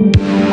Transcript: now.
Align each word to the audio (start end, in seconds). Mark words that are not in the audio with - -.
now. 0.00 0.49